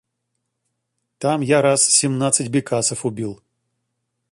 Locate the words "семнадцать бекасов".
1.83-3.05